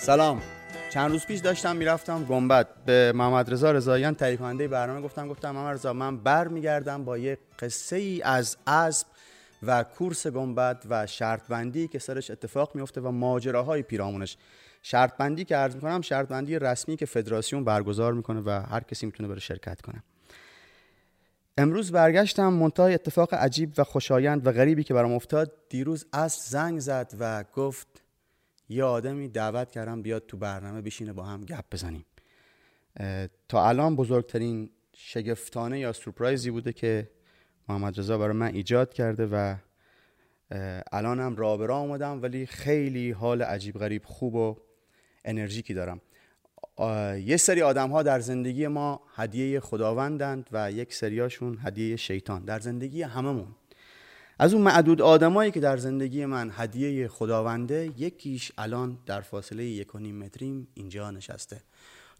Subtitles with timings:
[0.00, 0.42] سلام.
[0.90, 2.84] چند روز پیش داشتم می‌رفتم گنبد.
[2.86, 7.38] به محمد رضا رضاییان تهیه برنامه گفتم گفتم محمد رضا من بر میگردم با یه
[7.58, 9.06] قصه ای از اسب
[9.62, 14.36] و کورس گنبد و شرط بندی که سرش اتفاق میفته و ماجراهای پیرامونش.
[14.82, 19.06] شرط بندی که عرض می‌کنم شرط بندی رسمی که فدراسیون برگزار می‌کنه و هر کسی
[19.06, 20.02] می‌تونه بره شرکت کنه.
[21.58, 25.52] امروز برگشتم منتهای اتفاق عجیب و خوشایند و غریبی که برام افتاد.
[25.68, 27.86] دیروز از زنگ زد و گفت
[28.70, 32.04] یه آدمی دعوت کردم بیاد تو برنامه بشینه با هم گپ بزنیم.
[33.48, 37.10] تا الان بزرگترین شگفتانه یا سورپرایزی بوده که
[37.68, 39.56] محمد رضا برای من ایجاد کرده و
[40.92, 44.56] الانم رابرا اومدم ولی خیلی حال عجیب غریب خوب و
[45.24, 46.00] انرژیکی دارم.
[47.24, 52.44] یه سری آدم ها در زندگی ما هدیه خداوندند و یک سریاشون هدیه شیطان.
[52.44, 53.54] در زندگی هممون.
[54.42, 59.94] از اون معدود آدمایی که در زندگی من هدیه خداونده یکیش الان در فاصله یک
[59.94, 61.60] و نیم متریم اینجا نشسته.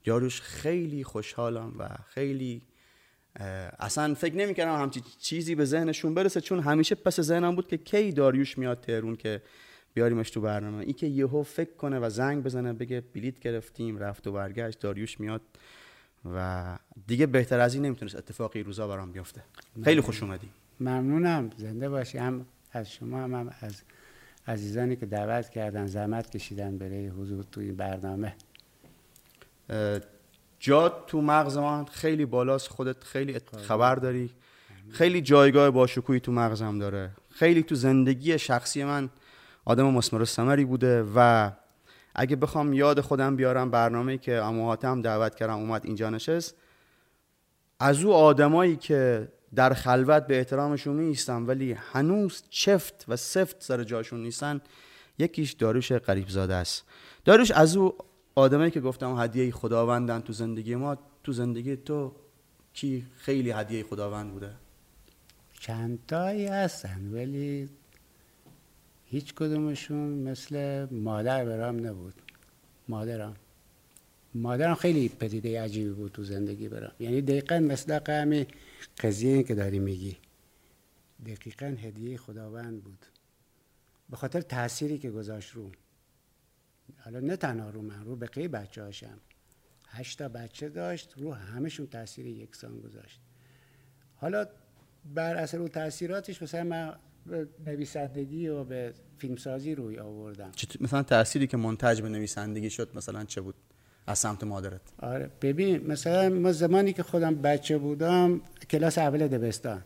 [0.03, 2.63] جاروش خیلی خوشحالم و خیلی
[3.79, 8.13] اصلا فکر نمی‌کردم همچی چیزی به ذهنشون برسه چون همیشه پس ذهنم بود که کی
[8.13, 9.43] داریوش میاد تهرون که
[9.95, 10.79] بیاریمش تو برنامه.
[10.79, 15.21] این که یهو فکر کنه و زنگ بزنه بگه بلیت گرفتیم رفت و برگشت داریوش
[15.21, 15.41] میاد
[16.35, 19.43] و دیگه بهتر از این نمی‌تونست اتفاقی روزا برام بیفته.
[19.85, 20.49] خیلی خوش اومدی.
[20.81, 21.51] ممنونم.
[21.57, 22.19] زنده باشی.
[22.19, 23.83] هم از شما هم, هم از
[24.47, 28.35] عزیزانی که دعوت کردن زحمت کشیدن برای حضور توی برنامه.
[30.61, 32.69] جا تو مغز من خیلی بالاست.
[32.69, 34.31] خودت خیلی خبر داری.
[34.91, 37.11] خیلی جایگاه باشکوهی تو مغزم داره.
[37.31, 39.11] خیلی تو زندگی شخصی من
[39.65, 41.51] آدم مسمر سمری بوده و
[42.15, 46.55] اگه بخوام یاد خودم بیارم برنامه که اموهاتم دعوت کردم اومد اینجا نشست
[47.81, 53.85] از او آدمایی که در خلوت به احترامشون نیستن ولی هنوز چفت و سفت سر
[53.85, 54.61] جاشون نیستن.
[55.19, 56.85] یکیش داروش قریب زاده است.
[57.25, 57.95] داروش از او
[58.35, 62.13] آدمایی که گفتم هدیه خداوندن تو زندگی ما تو زندگی تو
[62.73, 64.51] کی خیلی هدیه خداوند بوده؟
[65.61, 67.69] چند تایی هستن ولی
[69.05, 72.15] هیچ کدومشون مثل مادر برام نبود.
[72.89, 73.37] مادرم
[74.35, 76.93] مادرم خیلی پدیده عجیبی بود تو زندگی برام.
[77.01, 78.47] یعنی دقیقا مثل همین
[79.01, 80.17] قضیه که داری میگی.
[81.27, 83.07] دقیقا هدیه خداوند بود.
[84.11, 85.71] به خاطر تأثیری که گذاشت رو.
[86.99, 89.19] حالا نه تنها رو من رو بقیه بچه هاشم
[89.89, 93.21] هشتا بچه داشت رو همشون تاثیر یکسان گذاشت.
[94.17, 94.47] حالا
[95.15, 96.97] بر اثر اون تاثیراتش مثلا من
[97.27, 100.53] به نویسندگی و به فیلمسازی روی آوردم.
[100.81, 103.55] مثلا تأثیری که منتج به نویسندگی شد مثلا چه بود؟
[104.11, 104.81] از سمت مادرت.
[105.03, 105.31] آره.
[105.43, 108.41] ببین مثلا ما زمانی که خودم بچه بودم
[108.71, 109.83] کلاس اول دبستان.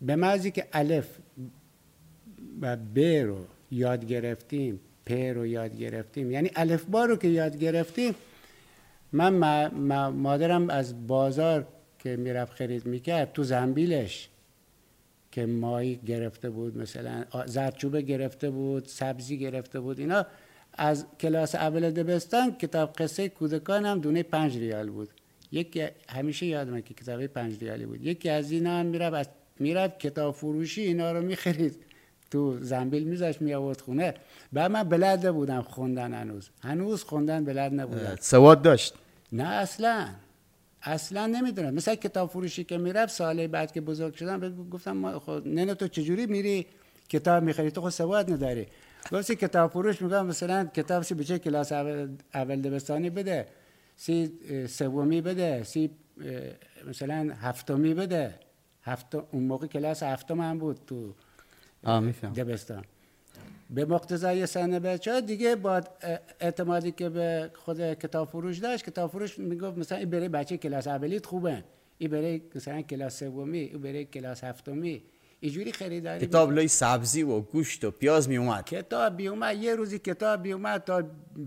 [0.00, 1.08] به معنی که الف
[2.60, 3.38] و ب رو
[3.70, 8.14] یاد گرفتیم پ رو یاد گرفتیم یعنی الف با رو که یاد گرفتیم
[9.12, 9.32] من
[10.08, 11.66] مادرم از بازار
[11.98, 14.28] که می‌رفت خرید می‌کرد تو زنبیلش
[15.32, 20.26] که مایی گرفته بود مثلا زردچوبه گرفته بود سبزی گرفته بود اینا
[20.72, 25.08] از کلاس اول دبستان کتاب قصه کودکان هم دونه پنج ریال بود.
[25.52, 28.06] یکی همیشه یادم که کتابه پنج ریالی بود.
[28.06, 31.76] یکی از اینا هم می‌رفت می‌رفت کتاب فروشی اینا رو می‌خرید.
[32.30, 34.14] تو زنبیل میذاش می آورد خونه.
[34.52, 36.48] و من بلد بودم خوندن هنوز.
[36.62, 38.16] هنوز خوندن بلد نبودم.
[38.20, 38.94] سواد داشت؟
[39.32, 40.08] نه اصلا.
[40.82, 41.74] اصلا نمی‌دونم.
[41.74, 46.26] مثلا کتاب فروشی که می‌رفت ساله بعد که بزرگ شدم گفتم خود نه تو چجوری
[46.26, 46.66] میری
[47.08, 48.66] کتاب می‌خری؟ تو خود سواد نداری.
[49.12, 53.46] گفتی کتاب فروش میگم مثلا کتاب سی بچه کلاس اول, اول دبستانی بده
[53.96, 54.32] سی
[54.68, 55.90] سومی بده سی
[56.88, 58.34] مثلا هفتمی بده.
[58.82, 61.14] هفت اون موقع کلاس هفتم هم بود تو
[62.32, 62.84] دبستان.
[63.70, 65.82] به مقتضای سن بچه ها دیگه با
[66.40, 70.86] اعتمادی که به خود کتاب فروش داشت کتاب فروش می‌گفت مثلا این برای بچه کلاس
[70.86, 71.64] اولیت خوبه.
[71.98, 75.02] این برای مثلا کلاس سومی این برای کلاس هفتمی.
[75.40, 78.64] اینجوری خریداری کتاب لای سبزی و گوشت و پیاز می اومد.
[78.64, 79.56] کتاب بی اومد.
[79.56, 81.02] یه روزی کتاب می اومد تا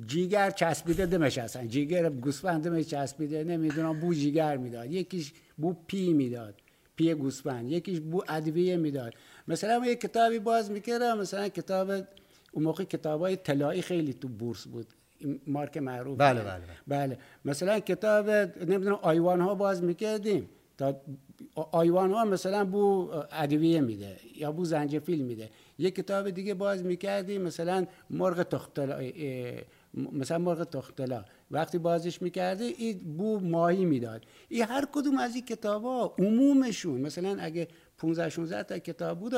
[0.05, 3.43] جیگر چسبیده دمش اصلا جیگر گوسفند دمش چسبیده.
[3.43, 4.91] نمی‌دونم بو جیگر می‌داد.
[4.91, 6.55] یکیش بو پی می‌داد.
[6.95, 7.71] پی گوسفند.
[7.71, 9.13] یکیش بو ادویه می‌داد.
[9.47, 11.19] مثلا من یه کتابی باز می‌کردم.
[11.19, 11.89] مثلا کتاب
[12.51, 14.87] اون موقع کتاب های طلایی خیلی تو بورس بود.
[15.47, 16.17] مارک معروف.
[16.17, 17.07] بله بله, بله.
[17.07, 17.17] بله.
[17.45, 20.49] مثلا کتاب نمی‌دونم آیوان ها باز می‌کردیم.
[21.55, 25.49] آیوان ها مثلا بو ادویه میده یا بو زنجفیل میده.
[25.77, 28.99] یه کتاب دیگه باز می‌کردیم مثلا مرغ تختلا
[29.93, 31.25] مثلا مرغ تختلا.
[31.51, 34.25] وقتی بازش می‌کردی این بو ماهی می‌داد.
[34.49, 39.33] این هر کدوم از این کتاب ها عمومشون مثلا اگه 15 16 تا کتاب بود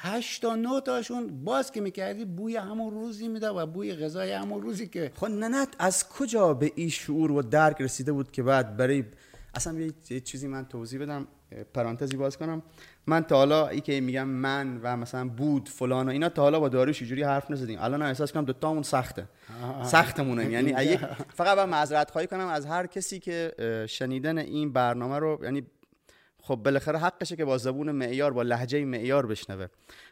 [0.00, 4.62] هشت تا نه تاشون باز که می‌کردی بوی همون روزی می‌داد و بوی غذای همون
[4.62, 8.76] روزی که خب ننت از کجا به این شعور و درک رسیده بود که بعد
[8.76, 9.04] برای
[9.58, 11.26] اصلا یه چیزی من توضیح بدم
[11.74, 12.62] پرانتزی باز کنم.
[13.06, 16.60] من تا حالا ای که میگم من و مثلا بود فلان و اینا تا حالا
[16.60, 17.78] با داریوش اینجوری حرف نزدیم.
[17.80, 19.28] الان احساس کنم دوتامون سخته.
[19.82, 20.50] سختمونه.
[20.50, 20.96] یعنی
[21.38, 23.52] فقط با معذرت خواهی کنم از هر کسی که
[23.88, 25.66] شنیدن این برنامه رو یعنی
[26.42, 29.66] خب بالاخره حقشه که با زبون معیار با لحجه معیار بشنوه.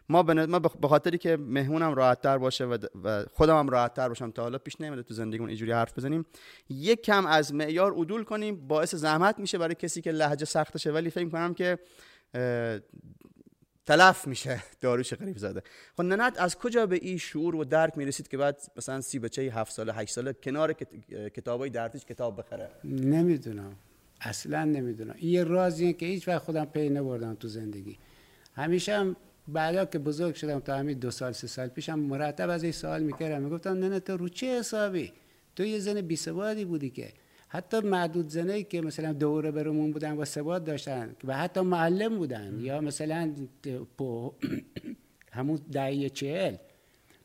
[0.09, 2.65] ما به خاطری که مهمونم راحت تر باشه
[3.05, 6.27] و خودم هم راحت تر باشم تا حالا پیش نمیده تو زندگیمون اینجوری حرف بزنیم
[6.69, 11.11] یک کم از معیار عدول کنیم باعث زحمت میشه برای کسی که لحجه سختشه ولی
[11.11, 11.79] فکر کنم که
[13.87, 15.63] تلف میشه داروش غریب زاده
[15.97, 19.43] خب ننت از کجا به این شعور و درک می‌رسید که بعد مثلا سی بچه
[19.43, 20.73] هفت ساله هشت ساله کنار
[21.35, 23.77] کتابای درتیش کتاب بخره؟ نمی‌دونم.
[24.21, 25.15] اصلا نمی‌دونم.
[25.19, 27.99] این یه رازیه که هیچ وقت خودم پی نبردم تو زندگی.
[28.55, 29.17] همیشه هم
[29.49, 33.03] بعدا که بزرگ شدم تا همین دو سال سه سال پیشم مرتب از این سوال
[33.03, 33.43] می‌کردم.
[33.43, 35.13] می‌گفتم نه تو رو چه حسابی؟
[35.57, 37.13] تو یه زن بی بودی که.
[37.49, 42.61] حتی معدود زنایی که مثلا دوره برمون بودن و ثبات داشتن و حتی معلم بودن
[42.61, 43.35] یا مثلا
[45.33, 46.57] همون دهی چهل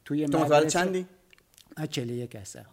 [0.05, 1.05] توی مدرسه چندی؟
[1.89, 2.65] چهل یک هستم.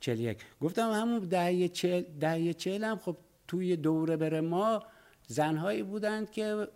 [0.00, 0.38] چهل یک.
[0.60, 3.16] گفتم همون دهی چهل, دهی چهل هم خب
[3.48, 4.82] توی دوره بر ما
[5.26, 6.68] زنهایی بودند که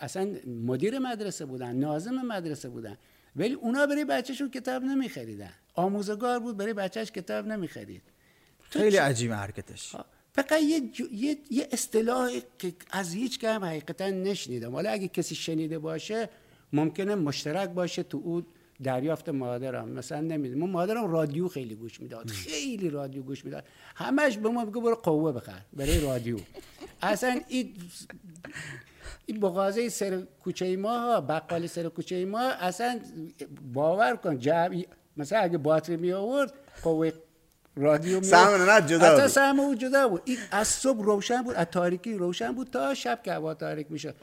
[0.00, 2.96] اصلا مدیر مدرسه بودن نازم مدرسه بودن.
[3.36, 5.52] ولی اونا برای بچهشون کتاب نمیخریدن.
[5.74, 8.02] آموزگار بود برای بچهش کتاب نمی‌خرید.
[8.70, 9.96] خیلی عجیب حرکتش.
[10.32, 14.72] فقط یه, یه،, یه اصطلاحی که از هیچ که هم حقیقتا نشنیدم.
[14.72, 16.28] حالا اگه کسی شنیده باشه
[16.72, 18.42] ممکنه مشترک باشه تو او
[18.82, 19.88] دریافت مادرم.
[19.88, 22.30] مثلا نمی‌دونم مادرم رادیو خیلی گوش می‌داد.
[22.30, 23.64] خیلی رادیو گوش می‌داد.
[23.94, 26.36] همش به ما بگو برو قوه بخر برای رادیو.
[27.02, 27.74] اصلا این
[29.26, 33.00] این بغازه سر کوچه ما ها بقال سر کوچه ما اصلا
[33.72, 34.72] باور کن جب...
[35.16, 36.52] مثلا اگه باتری می آورد
[36.82, 37.12] قوه
[37.76, 39.26] رادیو می سهم جدا بود.
[39.26, 40.22] سهم او جدا بود.
[40.24, 44.14] این از صبح روشن بود از تاریکی روشن بود تا شب که هوا تاریک میشه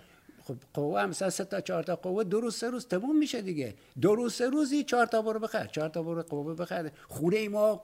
[0.48, 3.74] خب قوه هم سه تا چهار تا قوه دو روز سه روز تموم میشه دیگه.
[4.02, 7.48] دو روز سه روزی چهار تا برو بخر چهار تا برو قوه بخر خونه ای
[7.48, 7.84] ما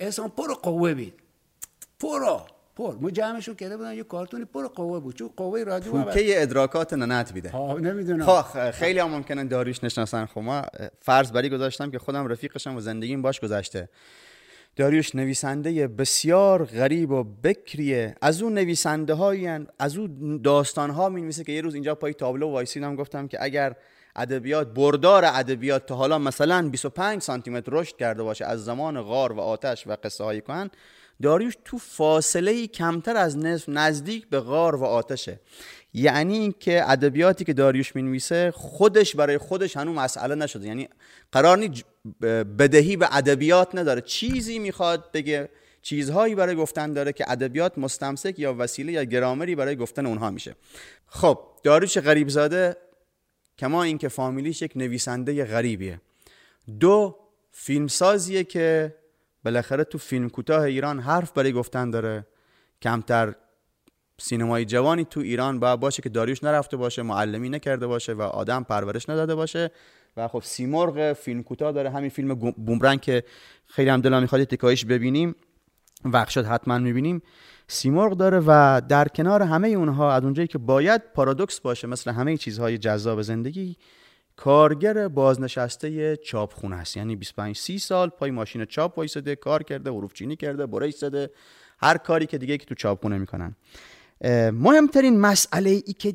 [0.00, 1.14] اصلا پر قوه بید
[2.00, 2.20] پر
[2.76, 2.94] پر.
[3.00, 5.14] ما جمعشون کرده بودن یه کارتونی پر قوه بود.
[5.14, 8.26] چون قوه رادیو که ادراکات ننت بیده ها نمی‌دونم.
[8.26, 10.26] خب خیلی هم ممکنه داریش نشناسن.
[10.26, 10.62] خب ما
[11.00, 13.88] فرض بری گذاشتم که خودم رفیقشم و زندگیم باش گذشته.
[14.76, 18.14] داریوش نویسنده بسیار غریب و بکریه.
[18.22, 19.48] از اون نویسنده هایی
[19.78, 23.76] از اون داستان ها می که یه روز اینجا پای تابلو وایسیدم گفتم که اگر
[24.16, 29.32] ادبیات بردار ادبیات تا حالا مثلا 25 سانتی متر رشد کرده باشه از زمان غار
[29.32, 30.70] و آتش و قصه های کهن
[31.22, 35.40] داریوش تو فاصله کمتر از نصف نزدیک به غار و آتشه.
[35.92, 40.66] یعنی اینکه ادبیاتی که داریوش می‌نویسه خودش برای خودش هنوز مسئله نشده.
[40.66, 40.88] یعنی
[41.32, 41.84] قرار نیست
[42.58, 44.00] بدهی به ادبیات نداره.
[44.00, 45.48] چیزی می‌خواد بگه
[45.82, 50.56] چیزهایی برای گفتن داره که ادبیات مستمسک یا وسیله یا گرامری برای گفتن اونها میشه.
[51.06, 52.76] خب داریوش غریبزاده؟
[53.58, 56.00] کما اینکه فامیلیش یک نویسنده غریبیه.
[56.80, 57.16] دو
[57.52, 58.94] فیلمسازیه که
[59.44, 62.26] بالاخره تو فیلم کوتاه ایران حرف برای گفتن داره.
[62.82, 63.34] کمتر
[64.18, 68.62] سینمای جوانی تو ایران باید باشه که داریوش نرفته باشه معلمی نکرده باشه و آدم
[68.62, 69.70] پرورش نداده باشه.
[70.16, 71.90] و خب سیمرغ فیلم کوتاه داره.
[71.90, 73.24] همین فیلم بومرنگ که
[73.66, 75.34] خیلی هم دلم می‌خواد تکایش ببینیم.
[76.28, 77.22] شد حتما می‌بینیم.
[77.68, 82.36] سیمرغ داره و در کنار همه اونها از اونجایی که باید پارادوکس باشه مثل همه
[82.36, 83.76] چیزهای جذاب زندگی
[84.36, 86.96] کارگر بازنشسته چاپخونه است.
[86.96, 91.30] یعنی 25 30 سال پای ماشین چاپ وایساده کار کرده حروف چینی کرده برش زده
[91.78, 93.56] هر کاری که دیگه که تو چاپخونه می‌کنن.
[94.52, 96.14] مهمترین مسئله ای که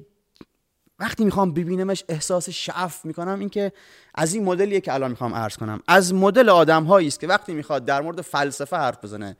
[1.00, 3.72] وقتی می‌خوام ببینمش احساس شعف می‌کنم این که
[4.16, 5.80] از این مدلیه که الان می‌خوام عرض کنم.
[5.88, 9.38] از مدل آدم هایی است که وقتی می‌خواد در مورد فلسفه حرف بزنه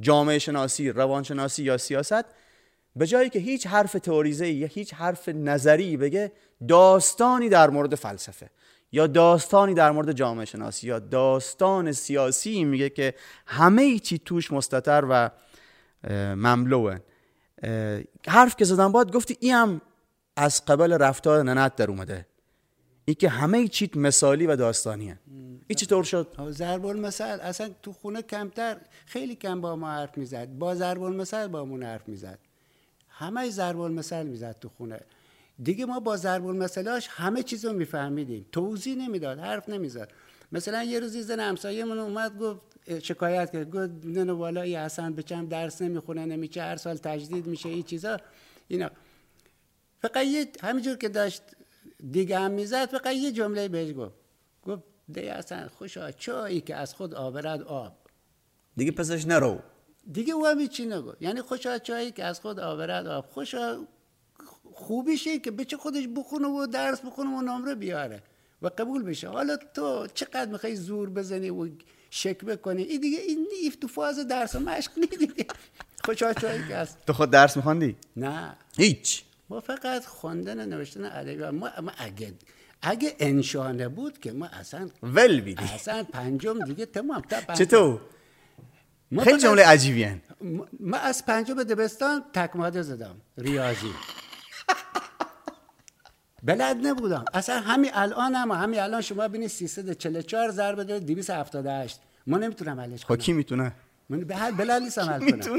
[0.00, 2.24] جامعه شناسی روانشناسی یا سیاست
[2.96, 6.32] به جایی که هیچ حرف تئوریزه یا هیچ حرف نظری بگه
[6.68, 8.50] داستانی در مورد فلسفه
[8.92, 13.14] یا داستانی در مورد جامعه شناسی یا داستان سیاسی میگه که
[13.46, 15.30] همه چی توش مستتر و
[16.34, 16.98] مملوه.
[18.28, 19.80] حرف که زدم باید گفتی این هم
[20.36, 22.26] از قبل رفتار ننت در اومده.
[23.04, 25.18] این که همه چیت مثالی و داستانیه.
[25.66, 30.48] این چطور شد؟ ضرب المثل اصلا تو خونه کمتر خیلی کم با ما حرف می‌زد.
[30.48, 32.38] با ضرب المثل با مون حرف می‌زد.
[33.08, 35.00] همه ضرب المثل می‌زد تو خونه.
[35.62, 38.46] دیگه ما با ضرب المثلاش همه چیز رو میفهمیدیم.
[38.52, 40.08] توضیح نمی‌داد حرف نمی‌زد.
[40.52, 42.60] مثلا یه روزی زن همسایه من اومد گفت
[43.02, 43.70] شکایت کرد.
[43.70, 48.16] گفت نه والای حسن بچم درس نمی‌خونه نمیچه هر سال تجدید میشه این چیزا.
[48.68, 48.90] اینا.
[50.02, 51.42] فقط یه همینجور که داشت
[52.10, 54.14] دیگه هم می‌زد فقط یه جمله بهش گفت.
[54.62, 54.82] گفت
[55.12, 57.96] دی اصلا خوشا چایی که از خود آورد آب.
[58.76, 59.58] دیگه پسش نرو.
[60.12, 63.26] دیگه او هم چی نگو یعنی خوشا چایی که از خود آورد آب.
[63.26, 63.86] خوشا
[64.74, 68.22] خوبیشه که بچه خودش بخونه و درس بخونه و نمره بیاره
[68.62, 69.28] و قبول بشه.
[69.28, 71.68] حالا تو چقدر می‌خوای زور بزنی و
[72.10, 75.46] شک بکنی؟ این دیگه این ایف تو فاز درس و مشق نی دیگه
[76.04, 78.56] خوشا چایی که از تو خود درس میخوندی؟ نه.
[78.76, 79.24] هیچ.
[79.52, 82.32] ما فقط خوندن نوشتن ادبی ما, ما اگه
[82.82, 85.64] اگه انشانه بود که ما اصلا ول بیدی.
[85.64, 87.20] اصلا پنجم دیگه تمام.
[87.20, 87.64] تا پنجم.
[87.64, 88.00] چطور؟
[89.10, 90.20] ما خیلی جمله عجیبی هن.
[90.80, 93.14] ما- از پنجم دبستان تکماده زدم.
[93.38, 93.86] ریاضی.
[96.42, 97.24] بلد نبودم.
[97.34, 103.02] اصلا همین الان هم همین الان شما ببینید 344 ضرب داره 278 ما نمی‌تونم حلش
[103.02, 103.72] خب کنم کی می‌تونه؟
[104.08, 105.58] من به هر بلد نیستم حل کنم.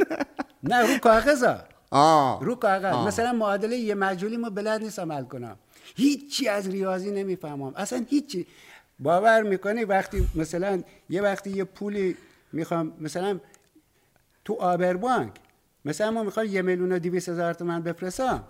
[0.63, 1.63] نه رو کاغذا.
[1.93, 2.43] آه.
[2.43, 3.07] رو کاغذ.
[3.07, 5.57] مثلا معادله یه مجهولی ما بلد نیستم حل کنم.
[5.95, 7.73] هیچی از ریاضی نمی‌فهمم.
[7.75, 8.47] اصلا هیچی.
[8.99, 12.17] باور می‌کنی وقتی مثلا یه وقتی یه پولی
[12.51, 13.39] می‌خوام مثلا
[14.45, 15.31] تو آبربانک
[15.85, 18.43] مثلا ما می‌خوام یه میلیون و دیویس هزار تومن بفرستم.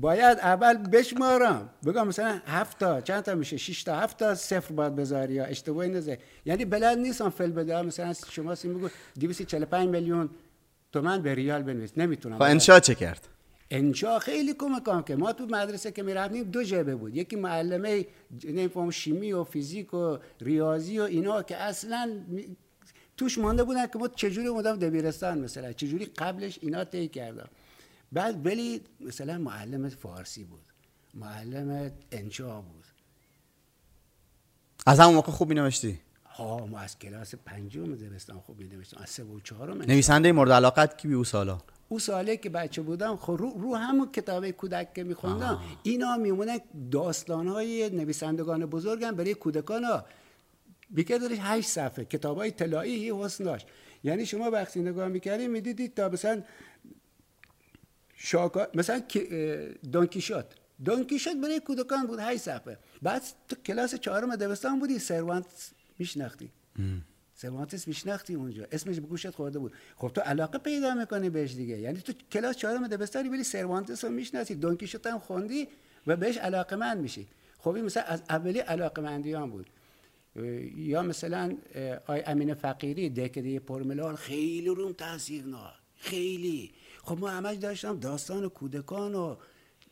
[0.00, 1.68] باید اول بشمارم.
[1.86, 5.44] بگم مثلا هفت تا چند تا میشه؟ 6 تا هفت تا صفر باید بذاری یا
[5.44, 8.88] اشتباهی نذاری یعنی بلد نیستم فل بده مثلا شما سی میگو
[9.20, 10.30] 245 میلیون.
[10.92, 11.90] تومن به ریال بنویس.
[11.96, 12.36] نمی‌تونم.
[12.36, 13.28] خب انشا چه کرد؟
[13.70, 17.16] انشا خیلی کمکام که ما تو مدرسه که می‌رفتیم دو جبه بود.
[17.16, 18.06] یکی معلمه
[18.44, 22.56] نمیفهم شیمی و فیزیک و ریاضی و اینا که اصلا می-
[23.16, 25.72] توش مانده بودن که ما چجوری اومدم دبیرستان مثلا.
[25.72, 27.48] چجوری قبلش اینا طی کردم.
[28.12, 30.60] بعد ولی مثلا معلم فارسی بود.
[31.14, 32.84] معلم انشا بود.
[34.86, 36.00] از همون موقع خوب مینوشتی؟
[36.44, 39.00] ها ما از کلاس پنجم دبستان خوب می‌نوشتم.
[39.02, 43.16] از سه و چهارم نویسنده مورد علاقت کی او سالا؟ او ساله که بچه بودم
[43.16, 45.60] خب رو, رو همون کتاب کودک که میخوندم.
[45.82, 46.58] اینا میمونن
[46.90, 50.04] داستان های نویسندگان بزرگم برای کودکان ها
[50.90, 52.04] بیکر دارش هشت صفحه.
[52.04, 53.66] کتاب های طلایی حسن داشت.
[54.04, 56.42] یعنی شما وقتی نگاه می‌کردید می‌دیدید تا مثلا
[58.16, 59.02] شاکا مثلا
[59.92, 60.46] دونکیشوت
[60.84, 62.78] دونکیشوت برای کودکان بود هشت صفحه.
[63.02, 64.98] بعد تو کلاس چهارم دبستان بودی.
[64.98, 65.46] سروانت
[66.00, 66.50] میشناختی.
[67.34, 68.66] سروانتس میشناختی اونجا.
[68.72, 69.72] اسمش به گوشت خورده بود.
[69.96, 71.78] خب تو علاقه پیدا می‌کنی بهش دیگه.
[71.78, 75.68] یعنی تو کلاس چهارم دبستانی ولی سروانتس رو می‌شناسی دونکیشوت هم خوندی
[76.06, 77.26] و بهش علاقه مند میشی.
[77.58, 79.66] خب این مثلا از اولی علاقه مندیان بود
[80.76, 81.56] یا مثلا
[82.06, 86.72] آی امین فقیری دکده پرملال خیلی روم تاثیر نه خیلی.
[87.02, 89.36] خب ما همش داشتم داستان کودکان و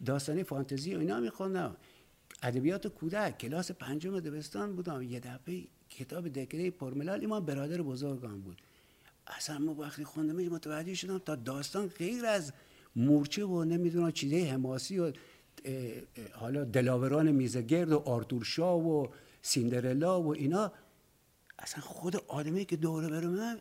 [0.07, 1.77] داستانی فانتزی و اینا میخوندم.
[2.43, 5.03] ادبیات کودک کلاس پنجم دبستان بودم.
[5.03, 5.65] یه دفعه
[5.99, 8.63] کتاب دکره پرملال ایمان برادر بزرگم بود.
[9.27, 12.53] اصلا ما وقتی خوندمش متوجه شدم تا داستان غیر از
[12.97, 15.13] مورچه و نمی‌دونم چیزای حماسی و
[16.33, 19.09] حالا دلاوران میزگرد و آرتور شاه و
[19.43, 20.73] سیندرلا و اینا
[21.59, 23.61] اصلا خود آدمی که دوره برمه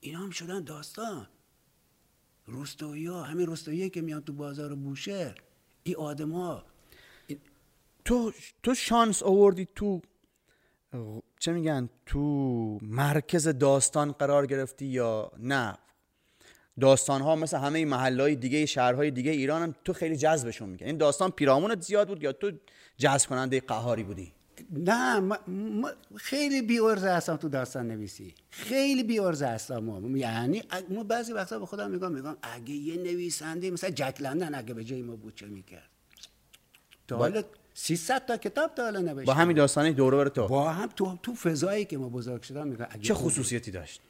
[0.00, 1.26] اینا هم شدن داستان.
[2.46, 5.34] روستایی ها همین روستایی که میان تو بازار بوشهر
[5.82, 6.64] این آدم ها
[8.04, 8.32] تو
[8.62, 10.02] تو شانس آوردی تو
[11.38, 12.20] چه میگن تو
[12.82, 15.78] مرکز داستان قرار گرفتی یا نه؟
[16.80, 20.88] داستان ها مثل همه محل دیگه شهرهای دیگه ایران هم تو خیلی جذبشون می‌کنه.
[20.88, 22.52] این داستان پیرامونت زیاد بود یا تو
[22.96, 24.32] جذب کننده قهاری بودی؟
[24.70, 28.34] نه ما ما خیلی بیورزه هستم تو داستان نویسی.
[28.50, 29.78] خیلی بیورزه هستم.
[29.78, 34.54] ما یعنی ما بعضی وقتا به خودم میگم میگم اگه یه نویسنده مثلا جک لندن
[34.54, 35.90] اگه به جای ما بود چه می‌کرد؟
[37.08, 37.42] تا حالا
[37.74, 39.24] 300 تا کتاب تا حالا نوشته.
[39.26, 40.48] با همین داستانی دوره بر تو.
[40.48, 44.00] با هم تو تو فضایی که ما بزرگ شدم میگم اگه چه خصوصیتی داشت؟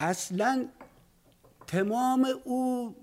[0.00, 0.68] اصلا
[1.66, 2.94] تمام او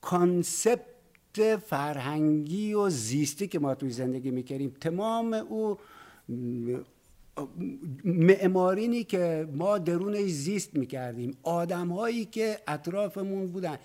[0.00, 5.78] کانسپت فرهنگی و زیستی که ما توی زندگی می‌کردیم تمام او
[8.04, 13.78] معمارینی که ما درونش زیست می‌کردیم آدم هایی که اطرافمون بودن.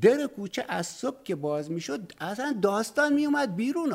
[0.00, 3.94] در کوچه از صبح که باز می‌شد اصلا داستان میومد بیرون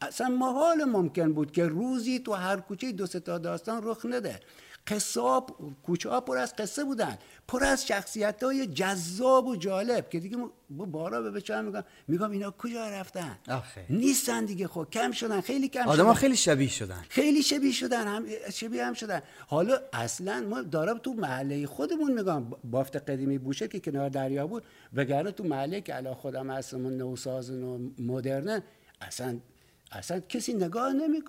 [0.00, 4.40] اصلا محال ممکن بود که روزی تو هر کوچه دو تا داستان رخ نده.
[4.90, 5.46] قصه ها
[5.82, 7.18] کوچه ها پر از قصه بودن.
[7.48, 10.36] پر از شخصیت های جذاب و جالب که دیگه
[10.70, 13.86] با بارا به بچه میگم میگم اینا کجا رفتن؟ آخه.
[13.90, 14.86] نیستن دیگه خب.
[14.92, 17.04] کم شدن خیلی کم آدم ها شدن خیلی شبیه شدن.
[17.08, 19.22] خیلی شبیه شدن هم شبیه هم شدن.
[19.46, 24.62] حالا اصلا ما دارم تو محله خودمون میگم بافت قدیمی بوشه که کنار دریا بود
[24.94, 28.62] وگرنه تو محله که الان خودم هستم و نوسازن و مدرنن
[29.00, 29.38] اصلا
[29.92, 31.22] اصلا کسی نگاه نمی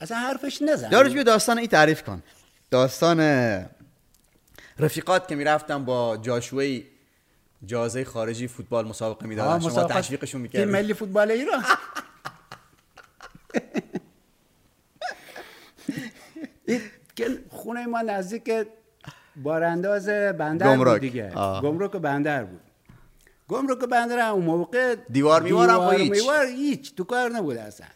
[0.00, 0.88] اصلا حرفش نزن.
[0.88, 2.22] دارش بیا داستان این تعریف کن.
[2.70, 3.20] داستان
[4.78, 6.86] رفیقات که می‌رفتم با جاشوی
[7.66, 9.60] جازه خارجی فوتبال مسابقه می‌دادن.
[9.60, 10.66] شما تشویقشون می‌کردید.
[10.66, 11.64] تیم ملی فوتبال ایران.
[17.50, 18.50] خونه ما نزدیک
[19.36, 20.92] بارانداز بندر گمرک.
[20.92, 21.30] بود دیگه
[21.62, 22.60] گمرک بندر بود.
[23.48, 26.94] گمرک بندر هم اون موقع دیوار میوارم دیوار میوار هیچ.
[26.94, 27.86] تو کار نبود اصلا.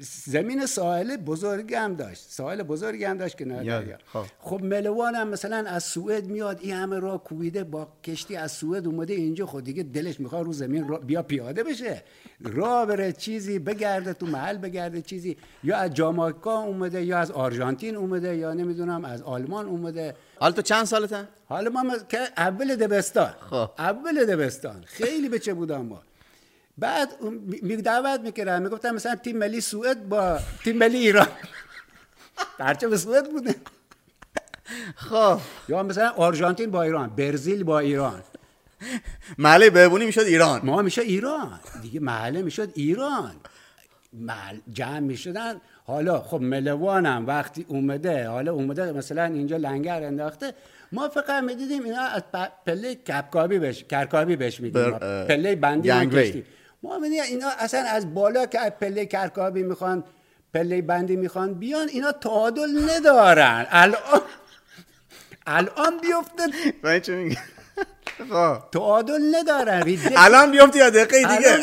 [0.00, 3.44] زمین ساحل بزرگی هم داشت ساحل بزرگی هم داشت که.
[3.44, 4.24] دریا خب.
[4.38, 8.86] خب ملوان هم مثلا از سوئد میاد این همه راه کوبیده با کشتی از سوئد
[8.86, 9.46] اومده اینجا.
[9.46, 12.02] خود دیگه دلش می‌خواد رو زمین را بیا پیاده بشه.
[12.40, 15.36] راه بره چیزی بگرده تو محل بگرده چیزی.
[15.64, 20.14] یا از جامائیکا اومده یا از آرژانتین اومده یا نمی‌دونم از آلمان اومده.
[20.38, 23.34] حالا تو چند سالته؟ حالا ما که اول دبستان.
[23.50, 23.70] خب.
[23.78, 24.84] اول دبستان.
[24.86, 26.02] خیلی بچه بودم ما.
[26.80, 27.08] بعد
[27.84, 28.62] دعوت می‌کردن.
[28.62, 31.28] می‌گفتن مثلا تیم ملی سوئد با تیم ملی ایران.
[32.90, 33.54] به سوئد بوده.
[34.96, 35.38] خب.
[35.68, 38.22] یا مثلا آرژانتین با ایران برزیل با ایران.
[39.38, 40.60] محله بهبونی می‌شد ایران.
[40.64, 41.60] ما میشه ایران.
[41.82, 43.34] دیگه محله می‌شد ایران.
[44.12, 45.54] محل جمع می‌شدن.
[45.86, 50.54] حالا خب ملوانم وقتی اومده حالا اومده مثلا اینجا لنگر انداخته.
[50.92, 52.22] ما فقط می‌دیدیم اینا از
[52.66, 54.98] پله کپکابی بهش کرکابی بهش میدیم.
[55.28, 55.90] پله بندی
[56.82, 60.04] میدیم اینا اصلا از بالا که از پله کرکابی می‌خوان
[60.54, 63.66] پله بندی می‌خوان بیان اینا تعادل ندارن.
[63.70, 64.20] الان
[65.46, 66.42] الان بیفته
[66.82, 67.38] من چه میگی
[68.30, 68.58] خب.
[68.72, 69.98] تعادل ندارن.
[70.16, 71.58] الان بیفتی یا دقیقه دیگه؟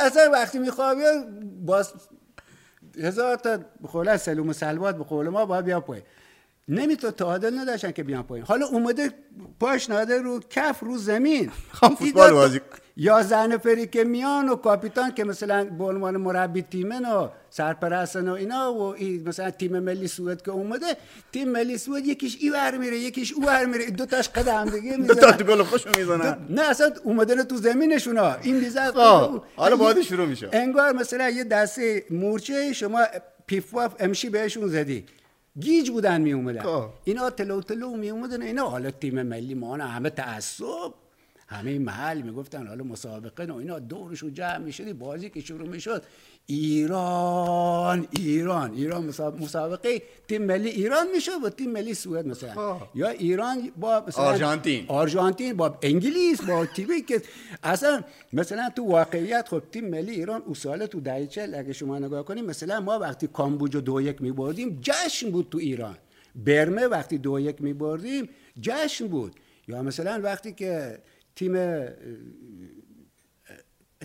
[0.00, 1.02] اصلا وقتی میخوابی
[1.66, 1.92] باز
[2.98, 6.04] هزار تا بخوله سلوم و سلوات به قول ما باید بیا پایین.
[6.68, 8.46] نمیتو تعادل نداشتن که بیان پایین.
[8.46, 9.10] حالا اومده
[9.60, 11.50] پاش ناده رو کف رو زمین.
[11.72, 12.60] خب، فوتبال بازی.
[12.96, 18.28] یا زن فری که میان و کاپیتان که مثلا به عنوان مربی تیمن و سرپرستن
[18.28, 20.96] و اینا و این مثلا تیم ملی سوئد که اومده
[21.32, 23.90] تیم ملی سوئد یکیش ای ور میره یکیش او ور میره.
[23.90, 26.38] دو تاش قدم دیگه دو تا می‌زنن گل خوش می‌زنن.
[26.50, 28.36] نه اصلا اومدن تو زمینشون ها.
[28.42, 30.48] این می‌زد خب، حالا باید شروع میشه.
[30.52, 33.00] انگار مثلا یه دسته مورچه شما
[33.46, 35.04] پیف پاف امشی بهشون زدی.
[35.60, 36.84] گیج بودن می اومدن خب.
[37.04, 38.68] اینا تلو تلو می اومدن اینا.
[38.68, 40.94] حالا تیم ملی ما همه تعصب.
[41.52, 46.02] همه محل می‌گفتن حالا مسابقه و اینا دورشون جمع می‌شدی بازی که شروع می‌شد
[46.46, 52.82] ایران ایران ایران مساب- مسابقه تیم ملی ایران میشه و تیم ملی سوئد مثلا خب.
[52.94, 54.84] یا ایران با مثلا آرژانتین.
[54.88, 57.22] آرژانتین با انگلیس با تیمی که
[57.62, 62.44] اصلا مثلا تو واقعیت خب تیم ملی ایران اصاله تو دهه اگه شما نگاه کنیم
[62.44, 65.96] مثلا ما وقتی کامبوج رو دو یک میبردیم جشن بود تو ایران
[66.34, 68.28] برمه وقتی دو یک میبردیم
[68.60, 69.32] جشن بود
[69.68, 70.98] یا مثلا وقتی که
[71.36, 71.54] تیم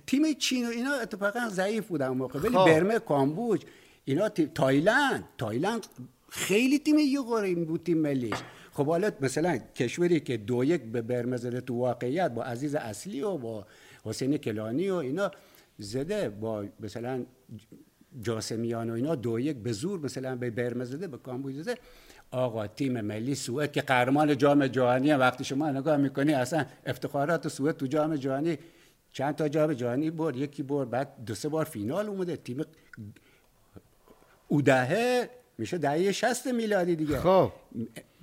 [0.07, 2.39] تیم چین و اینا اتفاقا ضعیف بودن اون موقع.
[2.39, 2.65] ولی خب.
[2.65, 3.61] برمه کامبوج
[4.05, 5.23] اینا تایلند.
[5.37, 5.87] تایلند
[6.29, 7.21] خیلی تیم یه
[7.55, 8.37] بود تیم ملیش.
[8.73, 13.21] خب حالا مثلا کشوری که دو یک به برمه زده تو واقعیت با عزیز اصلی
[13.21, 13.65] و با
[14.03, 15.31] حسین کلانی و اینا
[15.79, 17.25] زده با مثلا
[18.21, 21.77] جاسمیان و اینا دو یک به زور مثلا به برمه زده به کامبوج زده.
[22.31, 27.47] آقا تیم ملی سوئد که قهرمان جام جهانی هم وقتی شما نگاه می‌کنی اصلا افتخارات
[27.47, 28.57] سوئد تو جام جهانی
[29.13, 32.35] چند تا جام جهانی برد یکی برد بعد دو سه بار فینال اومده.
[32.35, 32.65] تیم
[34.47, 37.19] او دهه میشه دهه 60 میلادی دیگه.
[37.19, 37.51] خب.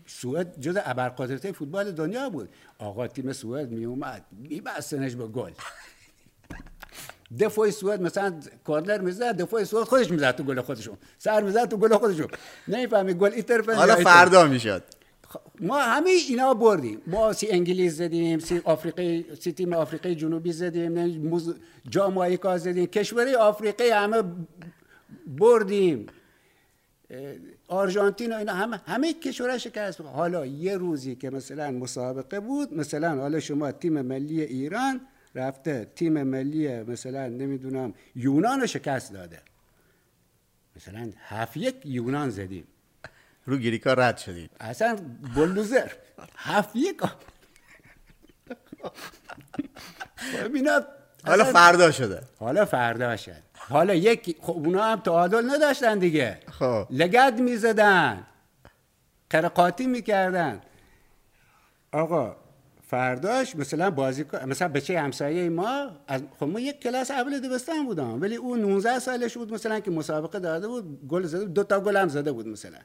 [0.07, 2.49] سوئد جز ابرقدرت فوتبال دنیا بود.
[2.79, 5.53] آقا تیم سوئد می اومد میبستنش به گل.
[7.41, 10.97] دفاع سوئد مثلا کارنر می‌زد دفاع سوئد خودش می‌زد تو گل خودشون.
[11.19, 12.29] سر می‌زد تو گل خودشون.
[12.69, 14.83] نمی‌فهمی گل این طرف حالا فردا می‌شد.
[15.61, 17.03] ما همه اینا بردیم.
[17.07, 21.55] ما سی انگلیس زدیم سی آفریقای سی تیم آفریقای جنوبی زدیم موز...
[21.91, 22.87] جامائیکا زدیم.
[22.87, 24.23] کشوری آفریقای همه
[25.27, 26.07] بردیم.
[27.69, 30.01] آرژانتین و اینا همه همه کشورها شکست.
[30.01, 35.01] حالا یه روزی که مثلا مسابقه بود مثلا حالا شما تیم ملی ایران
[35.35, 39.43] رفته تیم ملی مثلا نمی‌دونم یونان رو شکست داده.
[40.77, 42.67] مثلا هفت یک یونان زدیم.
[43.47, 44.97] رو گریکا رد شدید اصلا
[45.37, 45.91] بلوزر
[46.37, 47.03] هفت یک.
[51.25, 52.23] حالا فردا شده.
[52.39, 53.43] حالا فردا شد.
[53.55, 56.39] حالا یک خب اونا هم تعادل نداشتن دیگه.
[56.51, 56.87] خب.
[56.91, 58.27] لگد می‌زدن.
[59.31, 60.61] قرقاتی می‌کردن.
[61.93, 62.37] آقا
[62.87, 68.21] فرداش مثلا بازی مثلا بچه همسایه ما از خب ما یک کلاس اول دبستان بودم
[68.21, 71.81] ولی اون 19 سالش بود مثلا که مسابقه داده بود گل زده بود، دو تا
[71.81, 72.79] گل هم زده بود مثلا.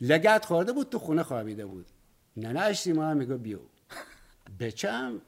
[0.00, 1.86] لگت خورده بود تو خونه خوابیده بود.
[2.36, 3.58] ننهش سیما هم میگه بیو.
[4.60, 5.20] بچم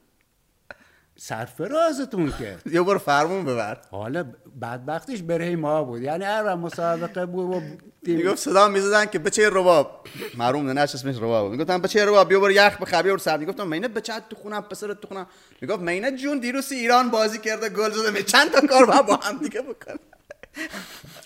[1.15, 2.57] سرفرازتون که.
[2.75, 3.81] یه بار فرمون ببر.
[3.91, 4.25] حالا
[4.61, 6.01] بدبختیش بره ما بود.
[6.01, 7.61] یعنی هر مسابقه بود و
[8.07, 10.07] می‌گفت صدا می‌زدن که بچه رباب.
[10.37, 11.51] معروم نه اسمش رباب.
[11.51, 15.01] می‌گفتن بچه رباب بیا برو یخ بخبی برو سر می‌گفتم مینه بچه تو خونم پسرت
[15.01, 15.27] تو خونم.
[15.61, 18.11] می‌گفت مینه جون دیروز ایران بازی کرده گل زده.
[18.11, 19.99] می چند تا کار با هم دیگه بکنه.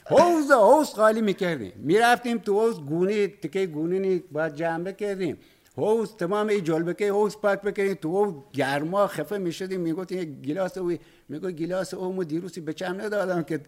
[0.06, 1.74] حوز حوز خالی می‌کردیم.
[1.76, 5.38] می‌رفتیم تو حوز گونی تکه گونی باید جمع کردیم
[5.78, 9.82] حوز تمام این جلبکه حوز پاک بکنیم تو حوز گرما خفه می‌شدیم.
[9.82, 10.94] می‌گفتیم یک گلاس او
[11.30, 13.60] میگو گلاس اومو دیروسی به چم ندادم که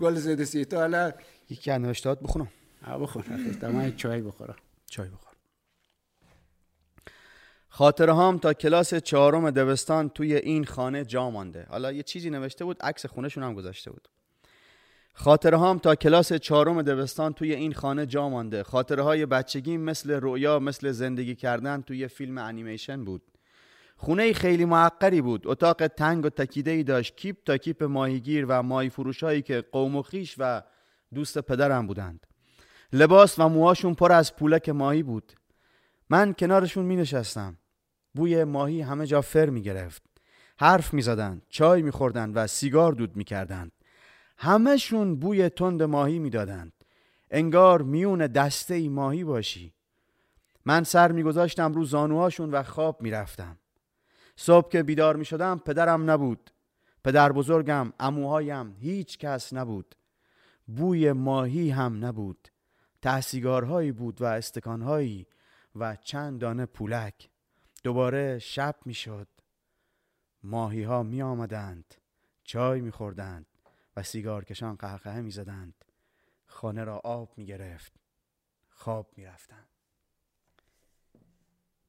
[0.00, 0.64] گل زده سی.
[0.64, 1.12] تا
[1.50, 2.48] یکی از نوشتهات بخونم.
[3.00, 4.56] بخونم تمام چای بخورم.
[4.86, 5.32] چای بخور.
[7.68, 11.66] خاطره هام تا کلاس چهارم دبستان توی این خانه جا مانده.
[11.70, 14.08] حالا یه چیزی نوشته بود عکس خونهشون هم گذاشته بود.
[15.14, 18.62] خاطره هام تا کلاس چهارم دبستان توی این خانه جا مانده.
[18.62, 23.22] خاطره های بچگی مثل رویا مثل زندگی کردن توی فیلم انیمیشن بود.
[23.96, 25.46] خونه خیلی معقری بود.
[25.46, 27.16] اتاق تنگ و تکیده ای داشت.
[27.16, 30.62] کیپ تا کیپ ماهیگیر و ماهی فروش هایی که قوم و خیش و
[31.14, 32.26] دوست پدرم بودند.
[32.92, 35.32] لباس و موهاشون پر از پولک ماهی بود.
[36.10, 37.58] من کنارشون می نشستم
[38.14, 40.02] بوی ماهی همه جا فر می گرفت
[40.58, 43.70] حرف می زدن، چای می خوردن و سیگار دود می کردن.
[44.38, 46.72] همهشون بوی تند ماهی می دادن.
[47.30, 49.74] انگار میون دسته ای ماهی باشی.
[50.64, 53.58] من سر می گذاشتم رو زانوهاشون و خواب می رفتم.
[54.36, 56.50] صبح که بیدار می شدم پدرم نبود.
[57.04, 59.94] پدر بزرگم اموهایم هیچ کس نبود.
[60.66, 62.48] بوی ماهی هم نبود.
[63.02, 65.26] تحسیگارهایی بود و استکانهایی
[65.74, 67.30] و چند دانه پولک.
[67.82, 69.28] دوباره شب می شد
[70.42, 71.94] ماهی ها می آمدند
[72.44, 73.46] چای می خوردند
[73.96, 75.84] و سیگار کشان قهقه می زدند
[76.46, 77.92] خانه را آب می گرفت
[78.68, 79.66] خواب می رفتم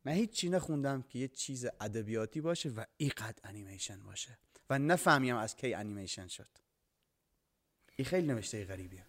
[0.06, 4.38] من هیچ چی نخوندم که یه چیز ادبیاتی باشه و اینقدر انیمیشن باشه
[4.70, 6.65] و نفهمیم از کی انیمیشن شد.
[7.96, 9.04] این خیلی نوشته غریبیه.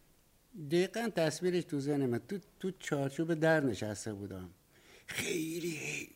[0.71, 2.19] دقیقا تصویرش تو ذهن من.
[2.19, 4.51] تو تو چارچوب در نشسته بودم.
[5.07, 6.09] خیلی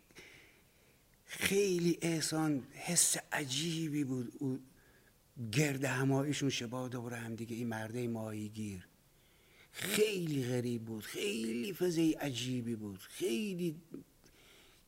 [1.25, 4.33] خیلی احسان حس عجیبی بود.
[4.39, 4.59] او
[5.53, 8.87] گرد همایشون شبا دور هم دیگه این مرده ماهیگیر.
[9.73, 11.05] خیلی غریب بود.
[11.05, 12.99] خیلی فضای عجیبی بود.
[12.99, 13.81] خیلی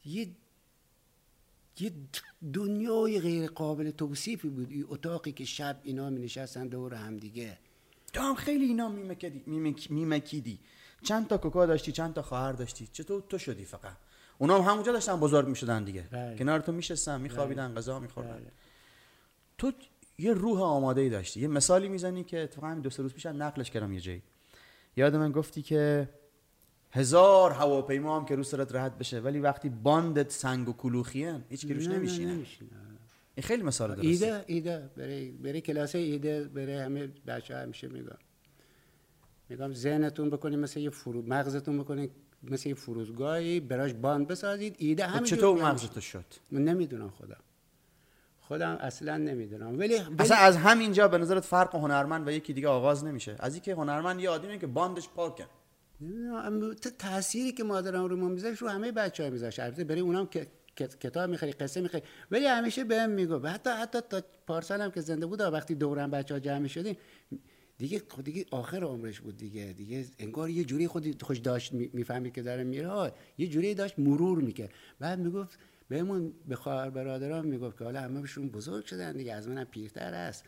[0.04, 0.28] یه
[1.80, 1.92] یه
[2.52, 4.70] دنیای غیر قابل توصیفی بود.
[4.70, 7.58] این اتاقی که شب اینا می نشستن دور هم دیگه
[8.12, 9.42] تو هم خیلی اینا میمکیدی
[9.90, 10.58] میمکیدی
[11.02, 13.96] چند تا کوکا داشتی چند تا خواهر داشتی چطور تو شدی فقط
[14.38, 16.36] اونا هم همونجا داشتن بزرگ می‌شدن دیگه بله.
[16.36, 17.76] کنار تو میشستن میخوابیدن بله.
[17.76, 18.52] غذا میخوردن بله.
[19.58, 19.72] تو
[20.18, 23.26] یه روح آماده ای داشتی یه مثالی می‌زنی که اتفاقا همین دو سه روز پیش
[23.26, 24.22] نقلش کردم یه جایی
[24.96, 26.08] یاد من گفتی که
[26.90, 31.64] هزار هواپیما هم که رو سرت رد بشه ولی وقتی باندت سنگ و کلوخیه هیچ
[31.64, 32.70] روش نه، نه، نمیشینه نمیشینه.
[33.34, 38.18] این خیلی مثال درسته ایده ایده برای برای کلاس ایده برای همه بچه همیشه میگم.
[39.48, 42.10] میگم ذهنتون بکنید مثل یه فرو مغزتون بکنید
[42.42, 44.74] مثل یه فروزگاهی براش باند بسازید.
[44.78, 47.40] ایده خب همین چطور مغزتو شد؟ من نمی‌دونم خودم.
[48.40, 49.78] خودم اصلا نمی‌دونم.
[49.78, 53.36] ولی, اصلا از همینجا به نظرت فرق هنرمند و یکی دیگه آغاز نمیشه.
[53.38, 55.46] از اینکه هنرمند یه آدمیه که باندش پاکه.
[56.98, 60.40] تأثیری که مادرم رو ما میذاشت رو همه بچه ها میذاشت البته برای اونم که
[60.40, 62.02] که- کتاب می‌خری قصه می‌خری.
[62.30, 66.34] ولی همیشه بهم میگو حتی حتی تا پارسال هم که زنده بود وقتی دورم بچه
[66.34, 66.96] ها جمع شدیم
[67.78, 69.72] دیگه خود دیگه آخر عمرش بود دیگه.
[69.72, 73.12] دیگه انگار یه جوری خودی خوش داشت می‌فهمید که داره میره.
[73.38, 74.70] یه جوری داشت مرور می‌کرد.
[75.00, 75.58] بعد می‌گفت
[75.88, 80.44] بهمون به خواهر برادرام می‌گفت که حالا همهشون بزرگ شدن دیگه از منم پیرتر است.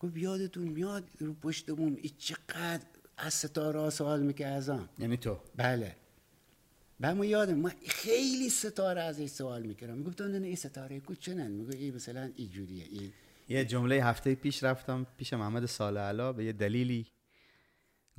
[0.00, 2.84] گفت یادتون میاد رو پشت بوم این چقدر
[3.18, 5.96] از ستاره سوال می‌کرد ازم یعنی تو؟ بله.
[7.00, 9.94] و ما یادم ما خیلی ستاره از این سوال می‌کردم.
[9.94, 12.84] می‌گفت نه این ستاره کو چنن میگه این مثلا اینجوریه.
[12.84, 13.12] این
[13.48, 17.06] یه جمله هفته پیش رفتم پیش محمد صالح علا به یه دلیلی.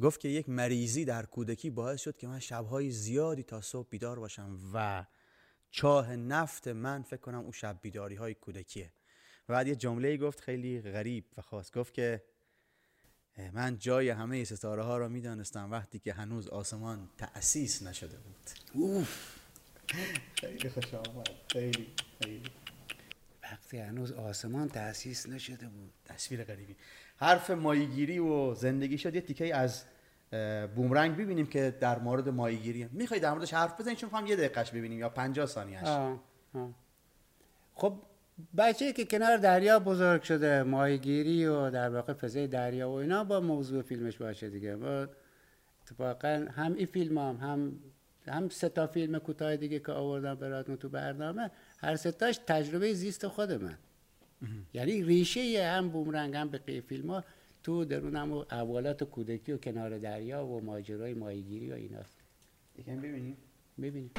[0.01, 4.19] گفت که یک مریضی در کودکی باعث شد که من شبهای زیادی تا صبح بیدار
[4.19, 5.05] باشم و
[5.71, 8.93] چاه نفت من فکر کنم اون شب بیداری های کودکیه.
[9.49, 11.71] و بعد یه جمله گفت خیلی غریب و خاص.
[11.71, 12.23] گفت که
[13.53, 18.49] من جای همه ستاره ها را می‌دانستم وقتی که هنوز آسمان تأسیس نشده بود.
[18.73, 19.35] اوف.
[20.35, 21.29] خیلی خوش آمد.
[21.47, 21.87] خیلی
[22.21, 22.51] خیلی.
[23.43, 25.93] وقتی هنوز آسمان تأسیس نشده بود.
[26.05, 26.75] تصویر غریبی.
[27.17, 29.15] حرف مایگیری و زندگی شد.
[29.15, 29.83] یه تیکه از
[30.75, 32.89] بومرنگ ببینیم که در مورد مایگیری.
[32.91, 36.17] می‌خوای در موردش حرف بزنیم چون می‌خوام یه دقیقش ببینیم یا 50 ثانیهش.
[37.75, 38.01] خب
[38.57, 43.39] بچه که کنار دریا بزرگ شده ماهیگیری و در واقع فضای دریا و اینا با
[43.39, 44.75] موضوع فیلمش باشه دیگه.
[44.75, 45.07] ما
[45.81, 47.79] اتفاقا هم این فیلم هم هم
[48.27, 51.51] هم سه تا فیلم کوتاه دیگه که آوردم براتون تو برنامه.
[51.77, 53.77] هر سه تاش تجربه زیست خود من.
[54.73, 57.23] یعنی ریشه هم بومرنگ هم بقیه فیلم ها
[57.63, 62.17] تو درونم و اولات و کودکی و کنار دریا و ماجرای ماهیگیری و ایناست.
[62.79, 63.37] یکم ببینیم.
[63.81, 64.11] ببینید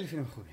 [0.00, 0.50] خیلی فیلم خوبی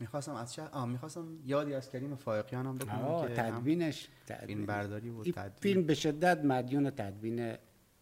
[0.00, 4.66] می‌خواستم از چه آه می‌خواستم یادی از کریم فایقیان هم بکنم آه، که تدوینش تدوین.
[4.66, 5.52] برداری بود این تدوین.
[5.60, 7.56] فیلم به شدت مدیون تدوین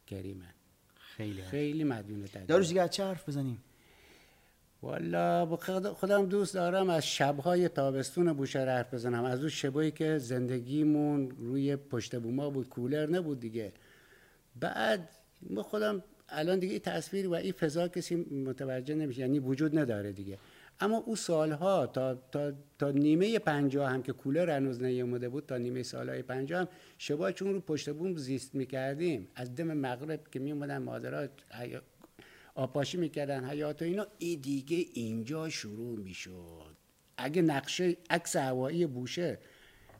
[0.06, 0.54] کریمه.
[0.94, 1.42] خیلی.
[1.42, 2.46] خیلی مدیون تدوین.
[2.46, 3.62] داروش دیگه از چه حرف بزنیم؟
[4.82, 5.56] والا
[5.94, 9.24] خودم دوست دارم از شبهای تابستون بوشهر حرف بزنم.
[9.24, 13.72] از اون شبایی که زندگیمون روی پشت بوما بود کولر نبود دیگه.
[14.56, 15.08] بعد
[15.42, 20.12] ما خودم الان دیگه این تصویر و این فضا کسی متوجه نمیشه یعنی وجود نداره
[20.12, 20.38] دیگه.
[20.80, 25.56] اما او سالها تا, تا, تا نیمه پنجاه هم که کولر هنوز نیومده بود تا
[25.56, 30.38] نیمه سالهای پنجاه هم شبا چون رو پشت بوم زیست می‌کردیم از دم مغرب که
[30.38, 31.30] میومدن مادرات
[32.54, 36.76] آپاشی می‌کردن حیات و اینا ای دیگه اینجا شروع می‌شد.
[37.16, 39.38] اگه نقشه عکس هوایی بوشه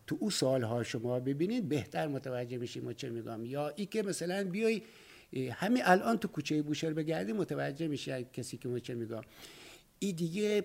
[0.07, 3.45] تو او سالها شما ببینید بهتر متوجه میشیم و چه میگم.
[3.45, 4.83] یا ای که مثلا بیای
[5.33, 9.23] همین الان تو کوچه بوشهر بگردی متوجه میشه کسی که ما چه میگم
[9.99, 10.65] ای دیگه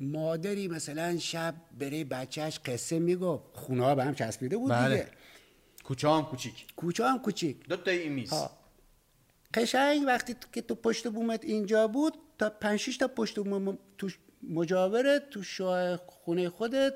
[0.00, 4.96] مادری مثلا شب بره بچهش قصه می‌گفت خونه ها به هم چسبیده بود بله.
[4.96, 5.10] دیگه.
[5.84, 6.66] کوچه هم کوچیک.
[6.76, 7.68] کوچه هم کوچیک.
[7.68, 8.32] دو تا این میز.
[9.54, 14.10] قشنگ وقتی که تو پشت بومت اینجا بود تا پنج شیش تا پشت بوم تو
[14.42, 16.94] مجاورت تو شاه خونه خودت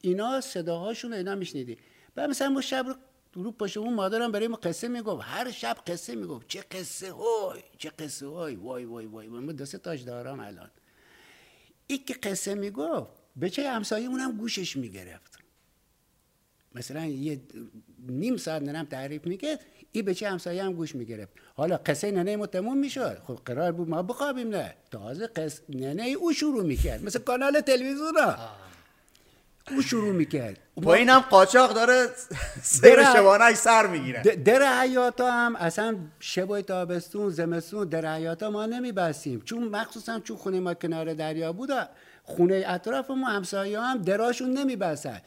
[0.00, 1.78] اینا صداهاشون اینا میشنیدی.
[2.14, 2.94] بعد مثلا ما شب رو
[3.34, 5.22] رو پشت بوم مادرم برای ما قصه می‌گفت.
[5.24, 6.48] هر شب قصه می‌گفت.
[6.48, 8.54] چه قصه های چه قصه های.
[8.54, 9.52] وای وای وای.
[9.52, 10.70] دو سه تاش دارم الان.
[11.86, 15.38] این که قصه می‌گفت به چه همسایه هم گوشش می‌گرفت.
[16.74, 17.40] مثلا یه
[18.08, 19.60] نیم ساعت ننم تعریف می‌کرد
[19.92, 21.32] این به چه همسایه هم گوش می‌گرفت.
[21.54, 23.18] حالا قصه ننه ما تموم می‌شد.
[23.26, 24.74] خب قرار بود ما بخوابیم نه.
[24.90, 25.60] تازه قص...
[25.68, 27.04] ننه او شروع می‌کرد.
[27.04, 28.61] مثل کانال تلویزیون ها.
[29.70, 30.58] او شروع می‌کرد.
[30.76, 32.08] با اینم قاچاق داره
[32.62, 34.22] سیر شبانه سر می‌گیره.
[34.22, 39.42] در حیاتا هم اصلا شبای تابستون زمستون در حیاتا ما نمیبستیم.
[39.44, 41.70] چون مخصوصا چون خونه ما کنار دریا بود
[42.24, 45.20] خونه اطراف ما همسایه هم دراشون نمیبستن.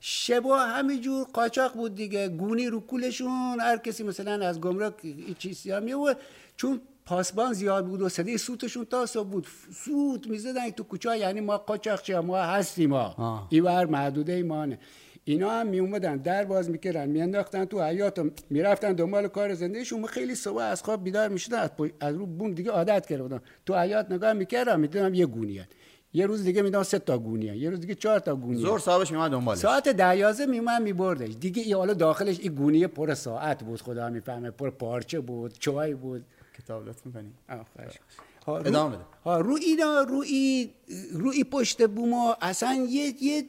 [0.00, 2.28] شبا همینجور قاچاق بود دیگه.
[2.28, 6.14] گونی رو کولشون هر کسی مثلا از گمرک این چیزی هم میوه
[6.56, 9.46] چون پاسبان زیاد بود و صدای سوتشون تا صبح بود.
[9.84, 13.46] سوت می‌زدن تو کوچه یعنی ما قاچاق چه ما هستیم ما.
[13.50, 14.78] ایور محدوده ایمانه.
[15.24, 20.06] اینا هم می اومدن در باز می‌کردن میانداختن تو حیات می‌رفتن دنبال کار زندگیشون.
[20.06, 23.78] خیلی صبح از خواب بیدار می‌شدن از, از رو بوم دیگه عادت کرده بودن تو
[23.78, 25.68] حیات نگاه می‌کردم می‌دونم یه گونیه
[26.14, 29.10] یه روز دیگه می‌دونم سه تا گونیه یه روز دیگه چهار تا گونیه زور صاحبش
[29.10, 29.58] میومد دنبالش.
[29.58, 31.34] ساعت ده یازده میومد میبردش.
[31.40, 35.94] دیگه این حالا داخلش این گونیه پر ساعت بود خدا می‌فهمه پر پارچه بود چای
[35.94, 36.24] بود.
[36.64, 37.98] کتاب لطف می‌کنی آخرش.
[38.46, 39.04] ها، رو- ادامه بده.
[39.24, 40.70] ها رو اینا روی
[41.12, 43.44] روی پشت بوما اصلا یه یه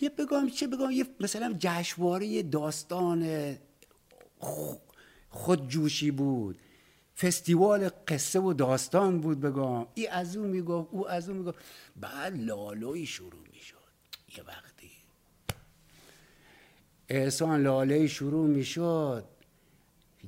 [0.00, 3.56] یه بگم چه بگم یه مثلا جشنواره داستان
[5.30, 6.58] خودجوشی بود.
[7.16, 9.86] فستیوال قصه و داستان بود بگم.
[9.94, 11.58] ای از اون می‌گفت او از اون می‌گفت.
[11.96, 13.76] بعد لالوی شروع می‌شد.
[14.38, 14.90] یه وقتی.
[17.08, 19.24] احسان لاله شروع می‌شد.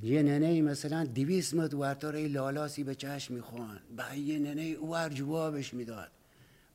[0.03, 5.73] یه ننه مثلا دیویس متر ورتاره لالاسی به چشم می‌خوان بعد یه ننه اوور جوابش
[5.73, 6.11] می‌داد.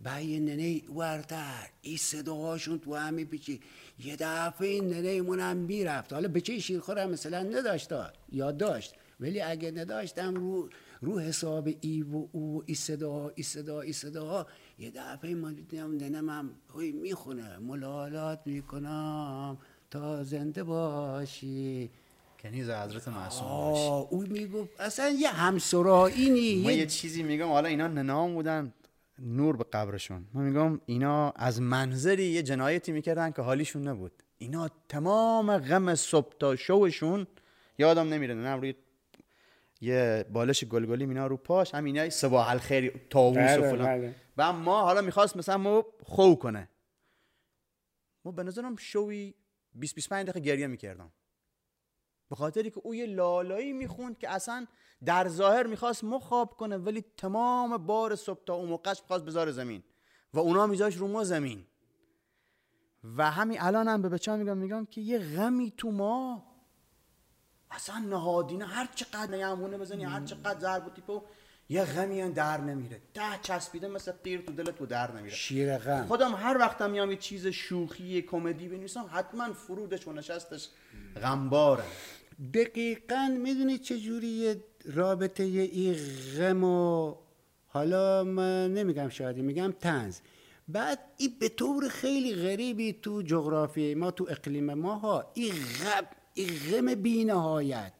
[0.00, 1.68] بعد یه ننه ورتر.
[1.82, 3.60] این صداهاشون تو هم میپیچی
[4.04, 6.12] یه دفعه این ننه منم می‌رفت.
[6.12, 7.90] حالا بچه شیرخور هم مثلا نداشت.
[8.32, 8.94] یا داشت.
[9.20, 10.68] ولی اگه نداشتم رو
[11.00, 14.46] رو حساب ای و او ای صدا ای صدا ای صداها
[14.78, 17.58] یه دفعه ما دیدم هم هی می‌خونه.
[17.58, 19.58] ملالات می‌کنم.
[19.90, 21.90] تا زنده باشی.
[22.44, 23.82] کنیز حضرت معصوم باشی.
[23.82, 28.74] آه او می‌گفت اصلا یه همسرایی ما نی یه چیزی میگم حالا اینا ننام بودن
[29.18, 30.26] نور به قبرشون.
[30.34, 34.22] من میگم اینا از منظری یه جنایتی می‌کردن که حالیشون نبود.
[34.38, 37.26] اینا تمام غم صبح تا شوشون
[37.78, 38.34] یادم نمیره.
[38.34, 38.74] نه روی
[39.80, 43.86] یه بالش گلگلی مینا رو پاش هم اینا صباح الخیر طاووس و بله، فلان.
[43.86, 44.14] بله.
[44.36, 46.68] و ما حالا می‌خواست مثلا ما خو کنه.
[48.24, 49.34] ما به نظرم شوی
[49.74, 51.12] 20 25 دقیقه گریه می‌کردم.
[52.30, 54.66] به خاطری که او یه لالایی می‌خوند که اصلا
[55.04, 59.82] در ظاهر می‌خواست مخاب کنه ولی تمام بار صبح تا اون موقعش می‌خواست بذاره زمین
[60.34, 61.66] و اونا میذاش رو ما زمین.
[63.04, 66.46] و همین الان هم به بچه میگم میگم که یه غمی تو ما
[67.70, 71.22] اصلا نهادینه هر چقدر نیمونه بزنی هر چقدر ضرب و تیپو
[71.68, 73.00] یه غمی در نمیره.
[73.14, 75.34] ده چسبیده مثل قیر تو دلت و در نمیره.
[75.34, 76.06] شیر غم.
[76.06, 80.68] خودم هر وقتم میام یه چیز شوخی کمدی بنویسم حتما فرودش و نشستش
[81.22, 81.84] غمباره.
[82.54, 85.96] دقیقا می‌دونی چجوری رابطه این
[86.38, 87.14] غم و
[87.66, 90.18] حالا من نمیگم شادی میگم تنز
[90.68, 96.06] بعد این به طور خیلی غریبی تو جغرافی ما تو اقلیم ما ها این غم
[96.34, 97.92] این غم بینهایت.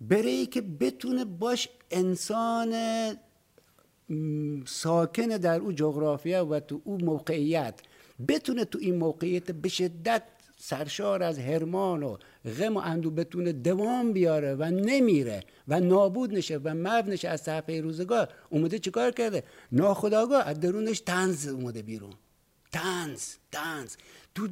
[0.00, 2.74] برای که بتونه باش انسان
[4.66, 7.80] ساکن در او جغرافیا و تو او موقعیت.
[8.28, 10.22] بتونه تو این موقعیت به شدت
[10.58, 12.16] سرشار از هرمان و
[12.58, 17.40] غم و اندو بتونه دوام بیاره و نمیره و نابود نشه و مب نشه از
[17.40, 18.28] صفحه روزگار.
[18.50, 22.12] اومده چیکار کرده؟ ناخداگاه از درونش تنز اومده بیرون.
[22.72, 23.96] تنز تنز
[24.34, 24.48] تو.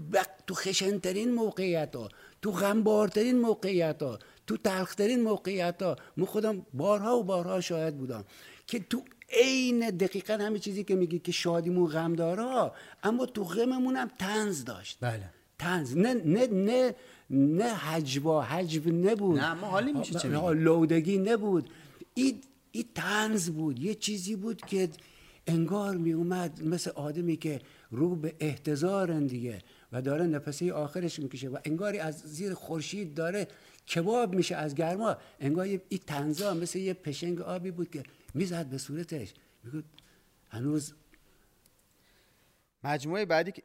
[0.47, 2.09] تو خشنترین موقعیت ها
[2.43, 8.25] تو غمبارترین موقعیت ها تو تلخترین موقعیت ها من خودم بارها و بارها شاهد بودم
[8.67, 9.03] که تو
[9.33, 14.65] عین دقیقا همه چیزی که میگی که شادیمون غم داره اما تو غممون هم تنز
[14.65, 14.99] داشت.
[15.01, 15.31] بله.
[15.59, 16.95] تنز نه نه نه
[17.31, 19.39] نه حجبا حجب نبود.
[19.39, 21.71] نه ما حالی میشه چه لودگی نبود.
[22.15, 22.41] این
[22.73, 23.79] ای تنز بود.
[23.79, 24.89] یه چیزی بود که
[25.47, 29.59] انگار می اومد مثل آدمی که رو به احتضارن دیگه
[29.93, 33.49] و داره نفسی آخرش می‌کشه و انگاری از زیر خورشید داره
[33.89, 35.17] کباب میشه از گرما.
[35.41, 38.03] انگار این تنزا مثل یه پشنگ آبی بود که
[38.35, 39.35] می‌زد به صورتش.
[39.65, 39.85] میگود
[40.49, 40.95] هنوز
[42.85, 43.63] مجموعه بعدی که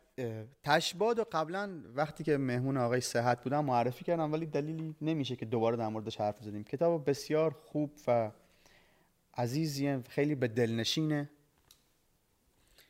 [0.64, 5.46] تشباد و قبلا وقتی که مهمون آقای صحت بودم معرفی کردم ولی دلیلی نمیشه که
[5.46, 6.64] دوباره در موردش حرف بزنیم.
[6.64, 8.32] کتاب بسیار خوب و
[9.38, 11.30] عزیزیه خیلی به دلنشینه.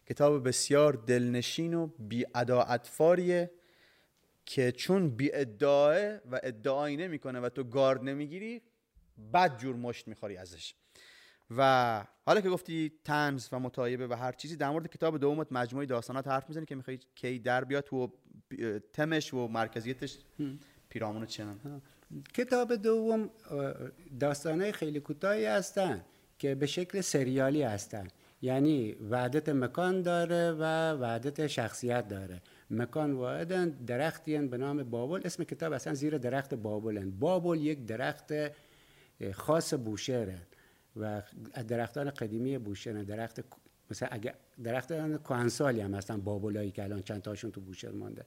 [0.09, 2.25] کتاب بسیار دلنشین و بی
[4.49, 8.61] که چون بی ادعاه و ادعایی نمی‌کنه و تو گارد نمی‌گیری
[9.33, 10.73] بد جور مشت می‌خوری ازش.
[11.57, 15.85] و حالا که گفتی تنز و متایبه و هر چیزی در مورد کتاب دومت مجموعه
[15.85, 18.11] داستانات حرف می‌زنی که می‌خوای کی در بیاد تو
[18.93, 20.17] تمش و مرکزیتش.
[20.89, 21.81] پیرامون چنان.
[22.33, 23.29] کتاب دوم
[24.19, 26.05] داستانهای خیلی کوتاهی هستن
[26.39, 28.07] که به شکل سریالی هستن.
[28.41, 32.41] یعنی وعدت مکان داره و وعدت شخصیت داره.
[32.71, 35.21] مکان واحدن درختی به نام بابل.
[35.25, 37.11] اسم کتاب اصلا زیر درخت بابلن.
[37.11, 38.33] بابل یک درخت
[39.33, 40.37] خاص بوشهره
[40.95, 41.21] و
[41.67, 43.43] درختان قدیمی بوشهر درخت
[43.91, 48.25] مثلا اگه درختان کهنسالی هم هستن بابلایی که الان چند تاشون تو بوشهر مانده.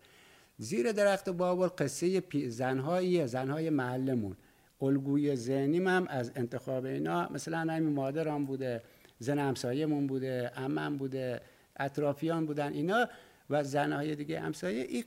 [0.59, 4.37] زیر درخت بابل قصه زنهایی زنهای محلمون
[4.83, 8.83] الگوی ذهنیم هم از انتخاب اینا مثلا همین مادرم بوده
[9.19, 11.41] زن همسایه‌مون بوده عمم بوده
[11.77, 12.73] اطرافیان بودن.
[12.73, 13.09] اینا
[13.51, 15.05] و زنهای دیگه همسایه.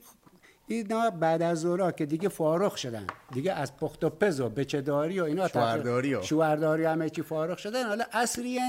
[0.68, 3.06] اینا بعد از زورا که دیگه فارغ شدن.
[3.32, 7.58] دیگه از پخت و پز و بچهداری و اینا شوهرداری و شوهرداری همه چی فارغ
[7.58, 7.86] شدن.
[7.86, 8.60] حالا اصلی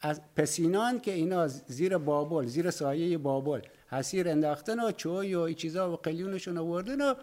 [0.00, 3.60] از پسینان که اینا زیر بابل زیر سایه بابل
[3.90, 7.14] حسیر انداختن و چوی و این چیزا و قلیونشون آوردن و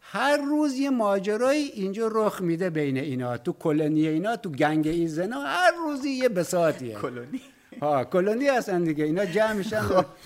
[0.00, 3.36] هر روز یه ماجرایی اینجا رخ میده بین اینا.
[3.36, 7.40] تو کلونی اینا تو گنگ این زنا هر روزی یه بساتیه کلونی.
[7.80, 9.04] ها کلونی هستن دیگه.
[9.04, 10.04] اینا جمع میشن خب.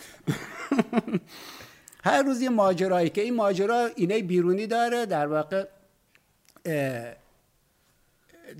[2.04, 5.66] هر روز یه ماجرایی که این ماجرا اینه بیرونی داره در واقع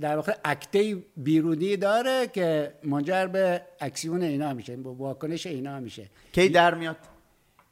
[0.00, 6.10] در واقع اکته بیرونی داره که منجر به اکسیون اینا میشه با واکنش اینا میشه.
[6.32, 6.96] کی در میاد؟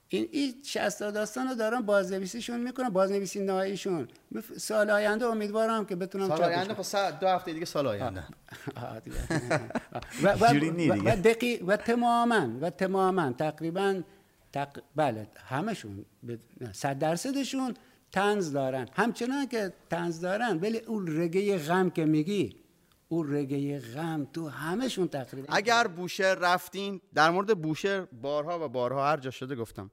[0.08, 4.08] این این 60 داستان رو دارم بازنویسیشون می‌کنم بازنویسی نهاییشون.
[4.56, 8.22] سال آینده امیدوارم که بتونم سال آینده خب دو هفته دیگه سال آینده.
[10.22, 10.44] و, و,
[11.08, 14.02] و, دقیق و تماما و تماما تقریبا
[14.52, 14.82] تق...
[14.96, 16.04] بله همشون
[16.72, 17.74] صد درصدشون
[18.12, 18.88] تنز دارن.
[18.92, 22.56] همچنان که تنز دارن ولی اون رگه غم که میگی
[23.08, 29.06] اون رگه غم تو همشون تقریبا اگر بوشهر رفتین در مورد بوشهر بارها و بارها
[29.08, 29.90] هر جا شده گفتم.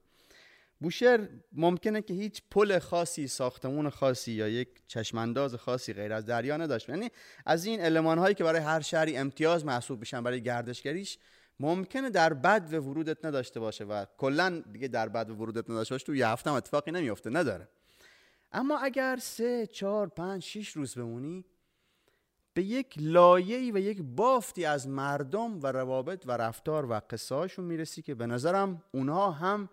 [0.80, 6.56] بوشهر ممکنه که هیچ پل خاصی ساختمون خاصی یا یک چشمانداز خاصی غیر از دریا
[6.56, 6.88] نداشت.
[6.88, 7.08] یعنی
[7.46, 11.18] از این علمان هایی که برای هر شهری امتیاز محسوب میشن برای گردشگریش
[11.60, 15.94] ممکنه در بد و ورودت نداشته باشه و کلا دیگه در بد و ورودت نداشته
[15.94, 17.68] باشه تو یه هفته اتفاقی نمیافته نداره.
[18.52, 21.44] اما اگر سه چهار پنج شیش روز بمونی
[22.54, 28.02] به یک لایه‌ای و یک بافتی از مردم و روابط و رفتار و قصه می‌رسی
[28.02, 29.68] که به نظرم اونها هم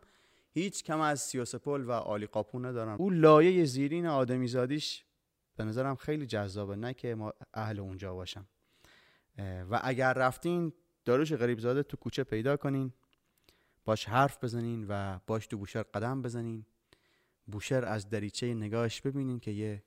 [0.54, 2.96] هیچ کم از سیاسپل و آلی قاپو ندارن.
[2.96, 5.06] اون لایه زیرین آدمی زادیش
[5.56, 8.46] به نظرم خیلی جذابه نه که ما اهل اونجا باشم.
[9.70, 10.74] و اگر رفتین
[11.08, 12.94] داروش غریب زاده تو کوچه پیدا کنین
[13.86, 16.66] باش حرف بزنین و باش تو بوشهر قدم بزنین.
[17.46, 19.84] بوشهر از دریچه نگاهش ببینین که یه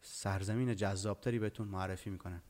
[0.00, 2.42] سرزمین جذابتری بهتون معرفی می‌کنه.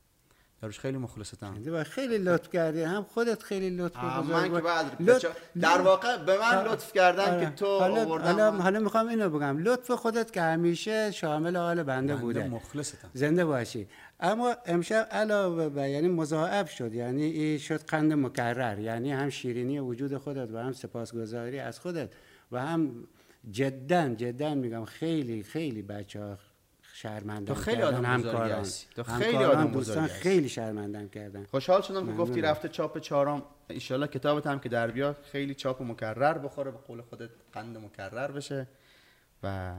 [0.62, 1.86] داروش خیلی مخلصتم باش.
[1.86, 4.60] خیلی لطف کردی هم خودت خیلی لطف آه، من که.
[4.60, 5.26] بعد لطف-
[5.60, 7.46] در واقع به من آه، لطف کردن آره.
[7.46, 8.60] که تو حالا آوردن حالا, من.
[8.60, 13.44] حالا می‌خوام اینو بگم لطف خودت که همیشه شامل حال بنده, بنده بوده مخلصتم زنده
[13.44, 13.88] باشی
[14.20, 19.78] اما امشب علاوه بر یعنی مضاعف شد یعنی این شد قند مکرر یعنی هم شیرینی
[19.78, 22.08] وجود خودت و هم سپاسگزاری از خودت
[22.52, 23.04] و هم
[23.50, 26.38] جدا جدا میگم خیلی خیلی بچه ها
[27.02, 28.50] شرمندم تو خیلی آدم همکاران.
[28.50, 28.86] هستی.
[28.94, 30.20] تو خیلی آدم دوستان بزرگی.
[30.20, 32.40] خیلی شرمندم کردن خوشحال شدم که گفتی.
[32.40, 37.00] رفته چاپ چهارم ایشالله کتابت هم که در بیاد خیلی چاپ مکرر بخوره به قول
[37.02, 38.66] خودت قند مکرر بشه
[39.42, 39.74] و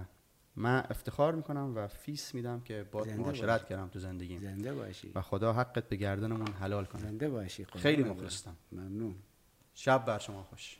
[0.56, 3.68] من افتخار می‌کنم و فیس میدم که با معاشرت.
[3.70, 8.04] کردم تو زندگیم زنده باشی و خدا حقت به گردنمون حلال کنه زنده باشی خیلی
[8.04, 8.12] برم.
[8.12, 8.56] مخلصتم.
[8.72, 9.16] ممنون
[9.74, 10.78] شب بر شما خوش